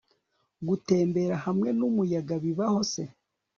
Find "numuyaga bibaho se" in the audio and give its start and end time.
1.77-3.03